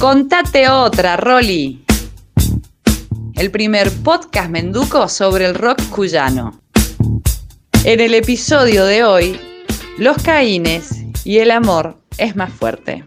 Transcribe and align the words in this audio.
Contate 0.00 0.66
otra, 0.66 1.18
Rolly. 1.18 1.84
El 3.34 3.50
primer 3.50 3.92
podcast 4.02 4.48
menduco 4.48 5.10
sobre 5.10 5.44
el 5.44 5.54
rock 5.54 5.78
cuyano. 5.90 6.58
En 7.84 8.00
el 8.00 8.14
episodio 8.14 8.86
de 8.86 9.04
hoy, 9.04 9.38
los 9.98 10.16
caínes 10.22 11.04
y 11.22 11.36
el 11.40 11.50
amor 11.50 11.98
es 12.16 12.34
más 12.34 12.50
fuerte. 12.50 13.04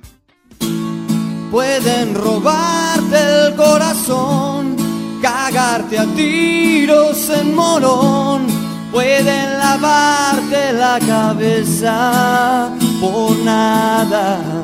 Pueden 1.49 2.13
robarte 2.13 3.47
el 3.47 3.55
corazón, 3.55 4.75
cagarte 5.19 5.97
a 5.97 6.05
tiros 6.15 7.27
en 7.29 7.55
morón, 7.55 8.45
pueden 8.91 9.57
lavarte 9.57 10.73
la 10.73 10.99
cabeza 10.99 12.71
por 13.01 13.35
nada. 13.37 14.63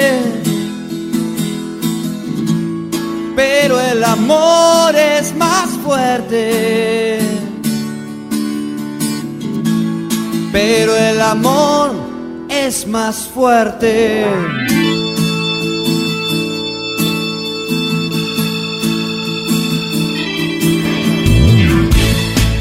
El 4.01 4.05
amor 4.05 4.95
es 4.95 5.35
más 5.35 5.69
fuerte. 5.83 7.19
Pero 10.51 10.97
el 10.97 11.21
amor 11.21 11.91
es 12.49 12.87
más 12.87 13.27
fuerte. 13.27 14.25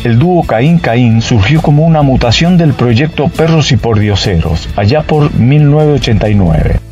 El 0.05 0.19
dúo 0.19 0.42
Caín 0.42 0.79
Caín 0.79 1.23
surgió 1.23 1.62
como 1.62 1.86
una 1.86 2.03
mutación 2.03 2.59
del 2.59 2.75
proyecto 2.75 3.29
Perros 3.29 3.73
y 3.73 3.79
Pordioseros, 3.79 4.69
allá 4.77 5.05
por 5.05 5.33
1989. 5.34 6.89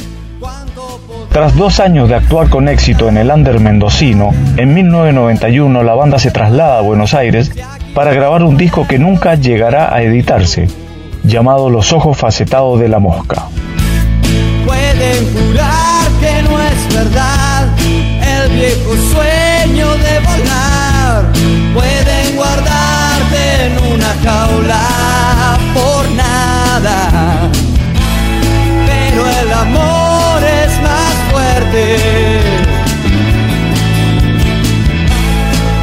Tras 1.33 1.55
dos 1.57 1.79
años 1.79 2.09
de 2.09 2.15
actuar 2.15 2.49
con 2.49 2.69
éxito 2.69 3.09
en 3.09 3.19
el 3.19 3.31
under 3.31 3.61
mendocino, 3.61 4.31
en 4.57 4.75
1991 4.75 5.83
la 5.83 5.95
banda 5.95 6.19
se 6.19 6.31
traslada 6.31 6.79
a 6.79 6.83
Buenos 6.83 7.15
Aires 7.15 7.53
para 7.95 8.13
grabar 8.13 8.43
un 8.43 8.57
disco 8.57 8.87
que 8.87 8.99
nunca 8.99 9.35
llegará 9.35 9.95
a 9.95 10.03
editarse, 10.03 10.69
llamado 11.23 11.69
Los 11.71 11.93
Ojos 11.93 12.17
Facetados 12.17 12.81
de 12.81 12.89
la 12.89 12.99
Mosca. 12.99 13.45
Pueden 14.65 15.33
jurar 15.33 16.09
que 16.21 16.43
no 16.43 16.61
es 16.61 16.95
verdad 16.95 17.69
el 18.43 18.51
viejo 18.53 18.95
sueño 19.13 19.91
de 19.95 20.21
volar. 20.21 21.25
Pueden 21.75 22.37
guardarte 22.37 23.67
en 23.67 23.95
una 23.95 24.15
jaula 24.25 25.59
por 25.75 26.11
nada. 26.11 27.51
Pero 28.87 29.27
el 29.27 29.53
amor 29.53 30.08
fuerte. 31.59 31.97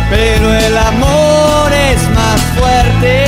Pero 0.10 0.54
el 0.54 0.78
amor 0.78 1.72
es 1.74 2.10
más 2.12 2.42
fuerte. 2.58 3.24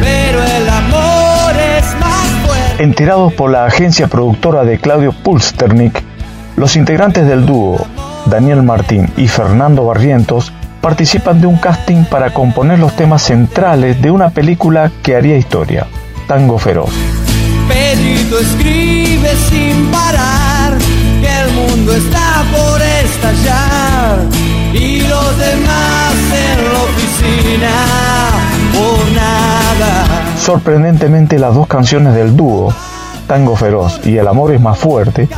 Pero 0.00 0.42
el 0.42 0.68
amor 0.68 1.52
es 1.78 2.00
más 2.00 2.26
fuerte. 2.44 2.82
Enterados 2.82 3.32
por 3.34 3.50
la 3.50 3.64
agencia 3.64 4.08
productora 4.08 4.64
de 4.64 4.78
Claudio 4.78 5.12
Pulsternik, 5.12 6.02
los 6.56 6.76
integrantes 6.76 7.26
del 7.26 7.46
dúo, 7.46 7.86
Daniel 8.26 8.62
Martín 8.62 9.10
y 9.16 9.28
Fernando 9.28 9.86
Barrientos, 9.86 10.52
participan 10.80 11.40
de 11.40 11.46
un 11.46 11.56
casting 11.58 12.04
para 12.04 12.34
componer 12.34 12.80
los 12.80 12.94
temas 12.96 13.22
centrales 13.22 14.02
de 14.02 14.10
una 14.10 14.30
película 14.30 14.90
que 15.02 15.14
haría 15.14 15.36
historia, 15.36 15.86
Tango 16.26 16.58
Feroz. 16.58 17.11
Pedrito 17.72 18.38
escribe 18.38 19.30
sin 19.48 19.90
parar 19.90 20.76
que 21.20 21.40
el 21.40 21.52
mundo 21.52 21.94
está 21.94 22.44
por 22.52 22.82
estallar 22.82 24.18
y 24.74 25.00
los 25.00 25.38
demás 25.38 26.14
en 26.32 26.64
la 26.64 26.82
oficina 26.82 27.70
por 28.72 29.12
nada. 29.12 30.04
Sorprendentemente 30.38 31.38
las 31.38 31.54
dos 31.54 31.66
canciones 31.66 32.14
del 32.14 32.36
dúo, 32.36 32.74
Tango 33.26 33.56
Feroz 33.56 34.00
y 34.04 34.18
El 34.18 34.28
Amor 34.28 34.52
es 34.52 34.60
más 34.60 34.78
fuerte, 34.78 35.28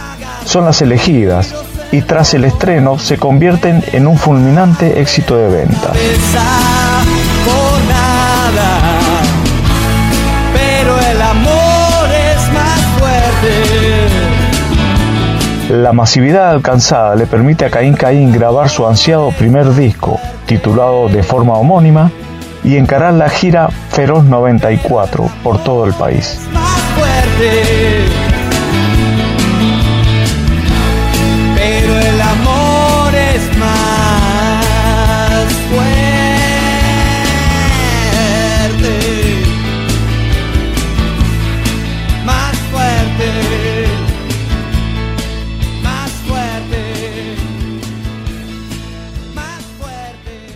son 0.45 0.65
las 0.65 0.83
elegidas 0.83 1.55
y 1.93 2.03
tras 2.03 2.35
el 2.35 2.45
estreno 2.45 2.99
se 2.99 3.17
convierten 3.17 3.85
en 3.93 4.09
un 4.09 4.19
fulminante 4.19 5.01
éxito 5.01 5.37
de 5.37 5.49
venta. 5.49 5.93
La 15.71 15.95
masividad 15.95 16.51
alcanzada 16.51 17.15
le 17.17 17.27
permite 17.27 17.65
a 17.65 17.71
Caín 17.71 17.95
Caín 17.95 18.33
grabar 18.33 18.69
su 18.69 18.87
ansiado 18.87 19.31
primer 19.31 19.75
disco, 19.75 20.21
titulado 20.47 21.09
de 21.09 21.23
forma 21.23 21.55
homónima, 21.55 22.11
y 22.63 22.77
encarar 22.77 23.15
la 23.15 23.31
gira 23.31 23.69
Feroz 23.91 24.25
94 24.25 25.31
por 25.43 25.63
todo 25.65 25.87
el 25.87 25.95
país. 25.95 26.39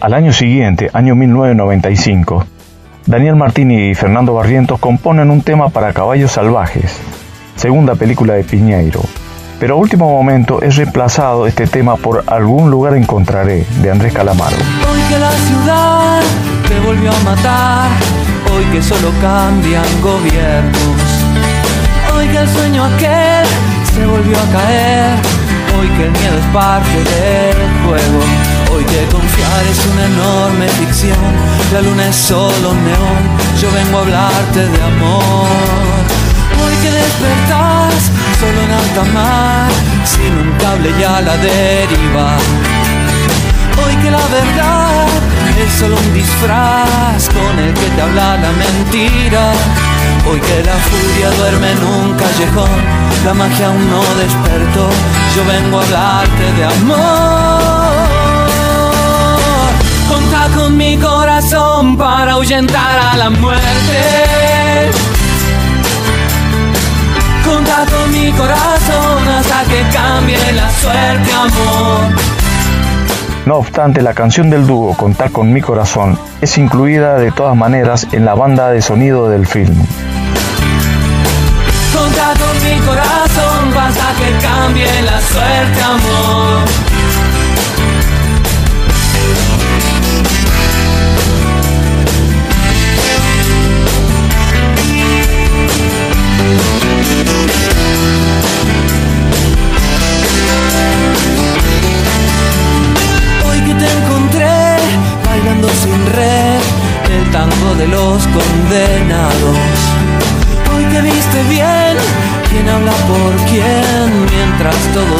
Al 0.08 0.14
año 0.14 0.32
siguiente, 0.32 0.88
año 0.94 1.14
1995, 1.14 2.46
Daniel 3.04 3.36
Martín 3.36 3.70
y 3.70 3.94
Fernando 3.94 4.32
Barrientos 4.32 4.80
componen 4.80 5.30
un 5.30 5.42
tema 5.42 5.68
para 5.68 5.92
Caballos 5.92 6.32
Salvajes, 6.32 6.96
segunda 7.56 7.94
película 7.94 8.32
de 8.32 8.42
Piñeiro. 8.42 9.02
Pero 9.60 9.74
a 9.74 9.76
último 9.76 10.10
momento 10.10 10.62
es 10.62 10.76
reemplazado 10.76 11.46
este 11.46 11.66
tema 11.66 11.96
por 11.96 12.24
Algún 12.26 12.70
lugar 12.70 12.94
encontraré, 12.94 13.66
de 13.82 13.90
Andrés 13.90 14.14
Calamaro. 14.14 14.56
Hoy 14.90 15.00
que 15.10 15.18
la 15.18 15.30
ciudad 15.30 16.22
te 16.66 16.80
volvió 16.86 17.10
a 17.12 17.20
matar, 17.24 17.90
hoy 18.50 18.64
que 18.72 18.82
solo 18.82 19.10
cambian 19.20 19.84
gobiernos, 20.00 21.02
hoy 22.16 22.28
que 22.28 22.38
el 22.38 22.48
sueño 22.48 22.82
aquel 22.82 23.46
se 23.92 24.06
volvió 24.06 24.38
a 24.38 24.52
caer, 24.56 25.18
hoy 25.78 25.88
que 25.98 26.04
el 26.04 26.12
miedo 26.12 26.38
es 26.38 26.46
parte 26.54 26.96
del 26.96 27.84
juego, 27.84 28.47
hoy 28.78 28.84
que 28.84 29.06
confiar 29.06 29.66
es 29.70 29.86
una 29.92 30.04
enorme 30.06 30.68
ficción, 30.68 31.18
la 31.72 31.80
luna 31.82 32.08
es 32.08 32.16
solo 32.16 32.70
un 32.70 32.84
neón, 32.84 33.22
yo 33.60 33.68
vengo 33.72 33.98
a 33.98 34.02
hablarte 34.02 34.60
de 34.68 34.82
amor. 34.82 36.00
Hoy 36.62 36.74
que 36.82 36.90
despertás 36.90 37.94
solo 38.38 38.58
en 38.66 38.70
alta 38.70 39.04
mar, 39.12 39.70
sin 40.04 40.32
un 40.44 40.52
cable 40.58 40.90
ya 41.00 41.20
la 41.20 41.36
deriva. 41.38 42.36
Hoy 43.82 43.94
que 43.96 44.10
la 44.10 44.26
verdad 44.38 45.06
es 45.64 45.72
solo 45.72 45.96
un 45.96 46.14
disfraz 46.14 47.28
con 47.34 47.58
el 47.58 47.74
que 47.74 47.86
te 47.94 48.02
habla 48.02 48.36
la 48.36 48.52
mentira. 48.52 49.52
Hoy 50.28 50.40
que 50.40 50.62
la 50.62 50.76
furia 50.88 51.30
duerme 51.38 51.72
en 51.72 51.82
un 51.84 52.14
callejón, 52.14 52.78
la 53.24 53.34
magia 53.34 53.66
aún 53.66 53.90
no 53.90 54.02
despertó. 54.22 54.88
Yo 55.34 55.44
vengo 55.46 55.80
a 55.80 55.82
hablarte 55.82 56.52
de 56.56 56.64
amor. 56.64 57.77
Conta 60.08 60.48
con 60.56 60.76
mi 60.76 60.96
corazón 60.96 61.96
para 61.96 62.32
ahuyentar 62.32 62.98
a 63.12 63.16
la 63.16 63.30
muerte. 63.30 64.90
Conta 67.44 67.84
con 67.90 68.10
mi 68.12 68.30
corazón 68.32 69.28
hasta 69.28 69.64
que 69.64 69.82
cambie 69.92 70.52
la 70.52 70.70
suerte, 70.70 71.32
amor. 71.32 72.28
No 73.46 73.56
obstante, 73.56 74.02
la 74.02 74.12
canción 74.12 74.50
del 74.50 74.66
dúo 74.66 74.94
Contar 74.94 75.32
con 75.32 75.50
mi 75.50 75.62
corazón 75.62 76.18
es 76.42 76.58
incluida 76.58 77.16
de 77.16 77.32
todas 77.32 77.56
maneras 77.56 78.06
en 78.12 78.26
la 78.26 78.34
banda 78.34 78.70
de 78.70 78.82
sonido 78.82 79.30
del 79.30 79.46
film. 79.46 79.74
Conta 81.94 82.34
con 82.38 82.62
mi 82.62 82.78
corazón 82.80 83.78
hasta 83.78 84.12
que 84.18 84.46
cambie 84.46 85.02
la 85.02 85.20
suerte, 85.20 85.82
amor. 85.82 86.17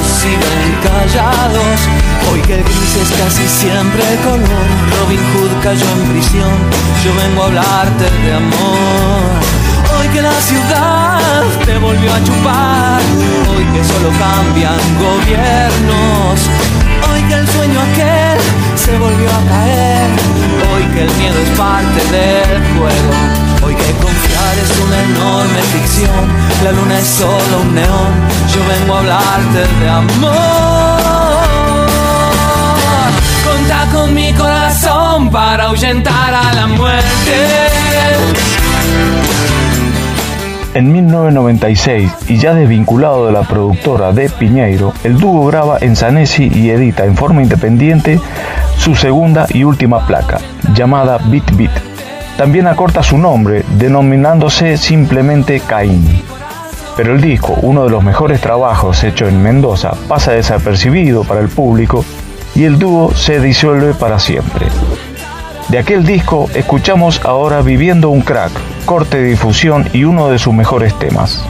Siguen 0.09 0.69
callados. 0.83 1.79
Hoy 2.31 2.41
que 2.43 2.55
el 2.55 2.65
gris 2.65 2.97
es 3.03 3.11
casi 3.21 3.47
siempre 3.49 4.05
color, 4.25 4.67
Robin 5.01 5.21
Hood 5.33 5.63
cayó 5.63 5.87
en 5.97 6.09
prisión, 6.13 6.55
yo 7.05 7.11
vengo 7.15 7.43
a 7.43 7.47
hablarte 7.47 8.05
de 8.25 8.35
amor. 8.35 9.49
Hoy 9.99 10.09
que 10.09 10.23
la 10.23 10.39
ciudad 10.41 11.43
te 11.65 11.79
volvió 11.79 12.13
a 12.13 12.23
chupar, 12.23 13.01
hoy 13.51 13.65
que 13.73 13.83
solo 13.85 14.11
cambian 14.19 14.81
gobiernos, 14.99 16.41
hoy 17.11 17.23
que 17.23 17.35
el 17.35 17.49
sueño 17.49 17.81
aquel 17.81 18.58
se 18.89 18.97
volvió 18.97 19.29
a 19.29 19.43
caer, 19.53 20.09
hoy 20.73 20.85
que 20.95 21.03
el 21.05 21.11
miedo 21.17 21.39
es 21.45 21.51
parte 21.59 22.01
del 22.17 22.61
juego. 22.73 23.13
Hoy 23.65 23.75
que 23.75 23.93
confiar 24.05 24.55
es 24.65 24.71
una 24.87 24.99
enorme 25.11 25.61
ficción, 25.75 26.25
la 26.65 26.73
luna 26.73 26.99
es 26.99 27.07
solo 27.07 27.61
un 27.63 27.75
neón, 27.75 28.13
yo 28.55 28.61
vengo 28.73 28.95
a 28.95 28.99
hablarte 29.01 29.63
de 29.81 29.89
amor. 29.91 31.39
Conta 33.45 33.87
con 33.93 34.15
mi 34.15 34.33
corazón 34.33 35.31
para 35.31 35.65
ahuyentar 35.65 36.35
a 36.35 36.55
la 36.55 36.67
muerte. 36.69 37.69
En 40.75 40.93
1996, 40.93 42.11
y 42.29 42.39
ya 42.39 42.55
desvinculado 42.55 43.27
de 43.27 43.33
la 43.33 43.43
productora 43.43 44.13
de 44.13 44.31
Piñeiro, 44.31 44.95
el 45.03 45.19
dúo 45.19 45.47
graba 45.47 45.79
en 45.81 45.97
Sanesi 45.97 46.51
y 46.55 46.71
edita 46.71 47.05
en 47.05 47.17
forma 47.17 47.43
independiente 47.43 48.21
su 48.79 48.95
segunda 48.95 49.47
y 49.51 49.65
última 49.65 50.07
placa, 50.07 50.39
llamada 50.75 51.19
Beat 51.27 51.55
Beat 51.57 51.89
también 52.39 52.69
acorta 52.69 53.03
su 53.03 53.19
nombre, 53.19 53.65
denominándose 53.79 54.77
simplemente 54.77 55.59
Caín. 55.59 56.23
Pero 56.97 57.15
el 57.15 57.21
disco, 57.21 57.59
uno 57.63 57.83
de 57.83 57.91
los 57.91 58.05
mejores 58.05 58.41
trabajos 58.41 59.03
hecho 59.03 59.27
en 59.27 59.43
Mendoza, 59.43 59.95
pasa 60.07 60.31
desapercibido 60.31 61.25
para 61.25 61.41
el 61.41 61.49
público 61.49 62.05
y 62.55 62.63
el 62.63 62.79
dúo 62.79 63.13
se 63.13 63.41
disuelve 63.41 63.93
para 63.93 64.21
siempre. 64.21 64.69
De 65.69 65.79
aquel 65.79 66.07
disco 66.07 66.49
escuchamos 66.55 67.21
ahora 67.25 67.61
Viviendo 67.61 68.09
un 68.09 68.21
crack, 68.21 68.53
corte 68.85 69.17
de 69.17 69.31
difusión 69.31 69.89
y 69.93 70.05
uno 70.05 70.29
de 70.29 70.39
sus 70.39 70.55
mejores 70.55 70.97
temas. 70.97 71.45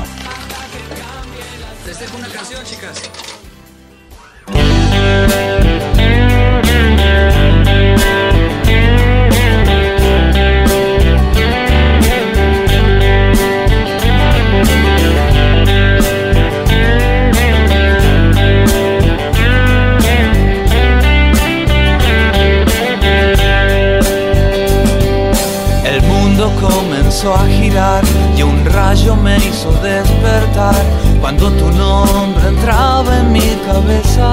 Rayo 28.88 29.14
me 29.17 29.37
hizo 29.37 29.70
despertar 29.82 30.75
cuando 31.20 31.50
tu 31.50 31.70
nombre 31.73 32.49
entraba 32.49 33.19
en 33.19 33.32
mi 33.32 33.50
cabeza. 33.67 34.29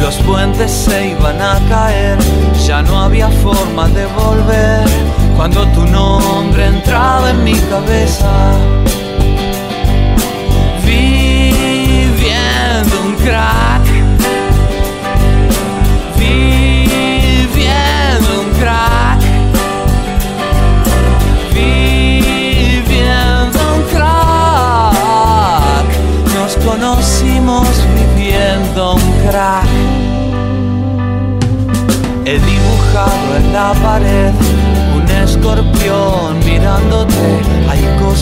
Los 0.00 0.14
puentes 0.18 0.70
se 0.70 1.08
iban 1.08 1.42
a 1.42 1.58
caer, 1.68 2.16
ya 2.64 2.80
no 2.82 3.00
había 3.00 3.28
forma 3.28 3.88
de 3.88 4.06
volver 4.06 4.88
cuando 5.36 5.66
tu 5.74 5.84
nombre 5.84 6.66
entraba 6.66 7.30
en 7.30 7.42
mi 7.42 7.56
cabeza. 7.72 8.32
Viviendo 10.84 12.14
un 13.04 13.14
crack 13.16 13.77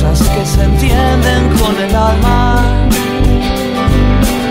cosas 0.08 0.28
que 0.28 0.46
se 0.46 0.62
entienden 0.62 1.48
con 1.58 1.76
el 1.80 1.94
alma. 1.94 2.62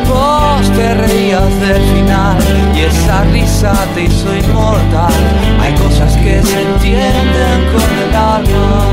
Vos 0.08 0.72
te 0.72 0.94
reías 0.96 1.60
del 1.60 1.82
final 1.94 2.38
y 2.76 2.82
esa 2.82 3.24
risa 3.26 3.74
te 3.94 4.04
hizo 4.04 4.36
inmortal. 4.36 5.14
Hay 5.60 5.74
cosas 5.76 6.16
que 6.18 6.42
se 6.42 6.62
entienden 6.62 7.60
con 7.72 8.10
el 8.10 8.16
alma. 8.16 8.85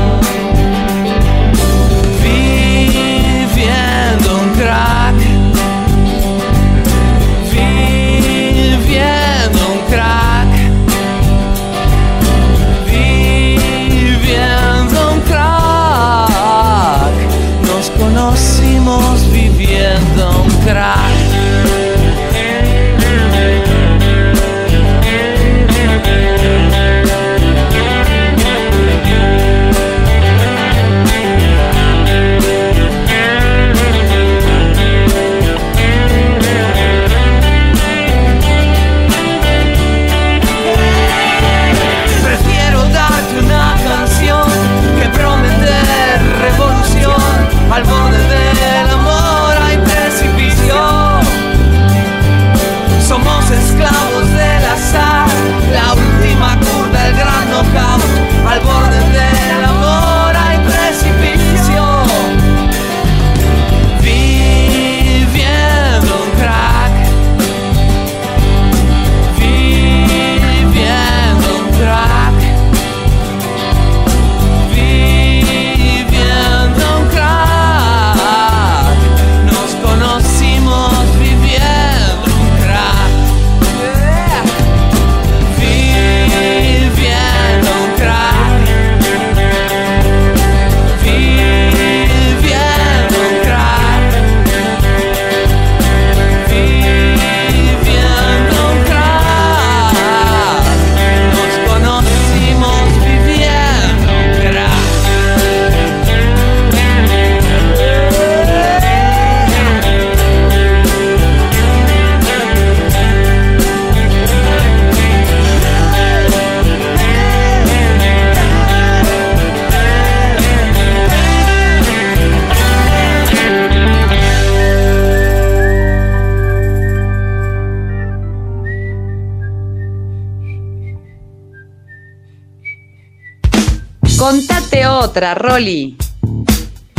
Contate 134.23 134.87
otra, 134.87 135.35
Rolly. 135.35 135.97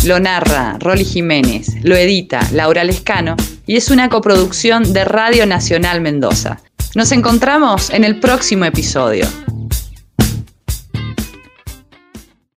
Lo 0.04 0.21
narra 0.21 0.76
Rolly 0.78 1.07
Jiménez, 1.07 1.83
lo 1.83 1.97
edita 1.97 2.47
Laura 2.52 2.85
Lescano 2.85 3.35
y 3.66 3.76
es 3.76 3.88
una 3.90 4.11
coproducción 4.11 4.93
de 4.93 5.07
Radio 5.07 5.47
Nacional 5.47 6.02
Mendoza. 6.02 6.61
Nos 6.95 7.12
encontramos 7.12 7.88
en 7.88 8.04
el 8.04 8.21
próximo 8.21 8.66
episodio. 8.66 9.26